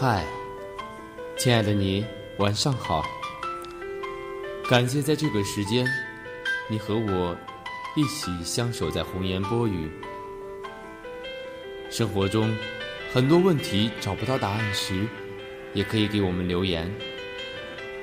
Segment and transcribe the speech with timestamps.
[0.00, 0.24] 嗨，
[1.36, 2.06] 亲爱的你，
[2.36, 3.04] 晚上好。
[4.70, 5.84] 感谢在这个时间，
[6.68, 7.36] 你和我
[7.96, 9.90] 一起相守在红颜波语。
[11.90, 12.56] 生活中
[13.12, 15.04] 很多问题找不到答案时，
[15.74, 16.88] 也可以给我们留言。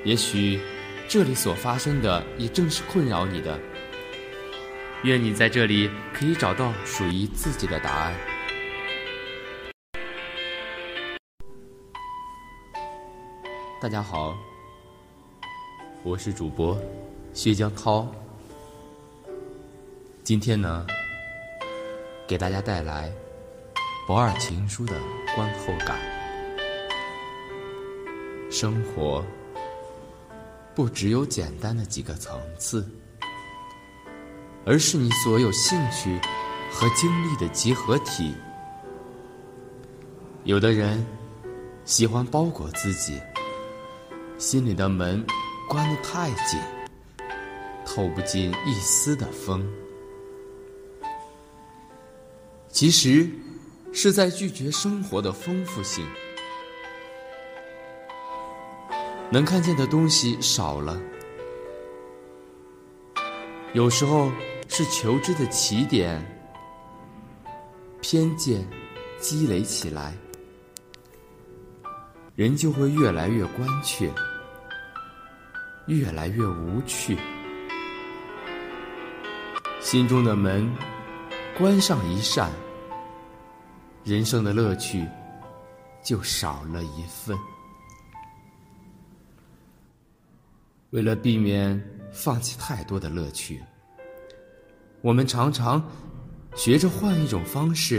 [0.04, 0.60] 也许
[1.08, 3.58] 这里所发生的也正是困扰你的。
[5.02, 8.14] 愿你在这里可以找到属于自己的答案。
[13.78, 14.34] 大家好，
[16.02, 16.80] 我是主播
[17.34, 18.06] 薛江涛。
[20.24, 20.86] 今天呢，
[22.26, 23.10] 给大家带来
[24.06, 24.94] 《不二情书》的
[25.34, 25.98] 观后感。
[28.50, 29.22] 生活
[30.74, 32.88] 不只有简单的几个层次，
[34.64, 36.18] 而是你所有兴趣
[36.72, 38.34] 和经历的集合体。
[40.44, 41.06] 有的人
[41.84, 43.20] 喜欢包裹自己。
[44.38, 45.24] 心里的门
[45.66, 46.60] 关得太紧，
[47.86, 49.66] 透不进一丝的风。
[52.68, 53.26] 其实，
[53.94, 56.06] 是在拒绝生活的丰富性。
[59.30, 61.00] 能看见的东西少了，
[63.72, 64.30] 有时候
[64.68, 66.22] 是求知的起点，
[68.02, 68.68] 偏见
[69.18, 70.14] 积累起来。
[72.36, 74.12] 人就会越来越关切，
[75.86, 77.16] 越来越无趣。
[79.80, 80.70] 心中的门
[81.56, 82.52] 关上一扇，
[84.04, 85.08] 人生的乐趣
[86.02, 87.34] 就少了一份。
[90.90, 93.62] 为了避免放弃太多的乐趣，
[95.00, 95.82] 我们常常
[96.54, 97.98] 学着换一种方式，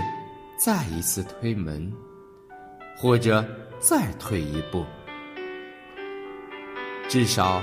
[0.63, 1.91] 再一次推门，
[2.95, 3.43] 或者。
[3.79, 4.85] 再退一步，
[7.07, 7.61] 至少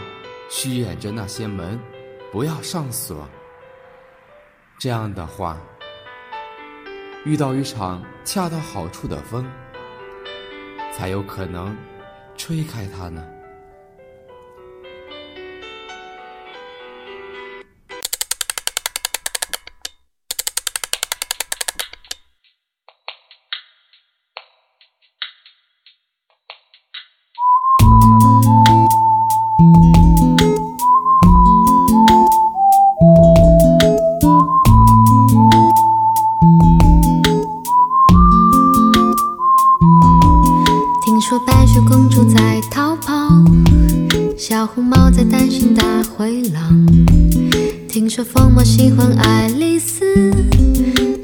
[0.49, 1.79] 虚掩着那些门，
[2.31, 3.29] 不要上锁。
[4.79, 5.59] 这样的话，
[7.25, 9.45] 遇到一场恰到好处的风，
[10.93, 11.77] 才有可能
[12.37, 13.27] 吹开它呢。
[48.15, 50.05] 说疯帽喜欢爱丽丝，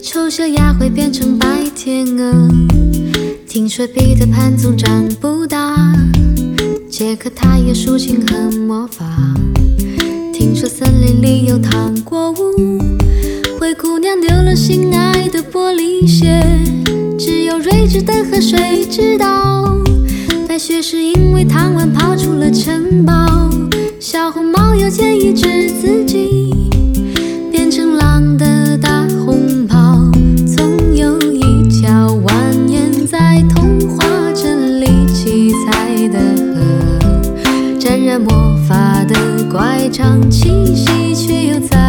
[0.03, 2.49] 丑小鸭会变成白天鹅。
[3.47, 5.95] 听说彼得潘总长不大，
[6.91, 9.07] 杰克他有竖琴和魔法。
[10.35, 12.81] 听说森林里有糖果屋，
[13.57, 16.43] 灰姑娘丢了心爱的玻璃鞋，
[17.17, 19.79] 只有睿智的河水知道，
[20.49, 23.49] 白雪是因为贪玩跑出了城堡。
[24.01, 24.50] 小红
[24.91, 26.51] 见一只自己
[27.53, 30.11] 变成狼的大红袍
[30.45, 36.19] 总有一条蜿蜒在童话镇里七彩的
[36.57, 39.15] 河沾染魔法的
[39.49, 41.80] 乖张气息却又在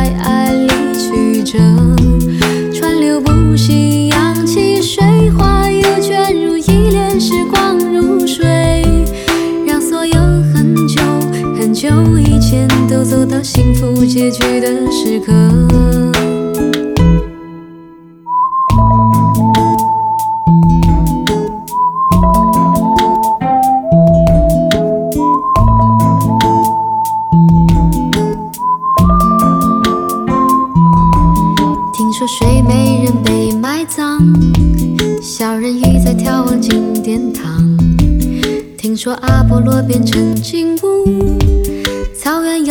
[13.03, 15.31] 走到幸福结局的时刻。
[31.93, 34.19] 听说睡美人被埋葬
[35.21, 37.41] 小人鱼在眺望金殿堂。
[38.77, 41.37] 听说阿波罗变成金乌
[42.15, 42.70] 草原有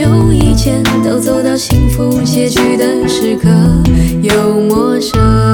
[0.00, 3.50] 久以前都走到幸福结局的时刻，
[4.22, 5.49] 又陌生。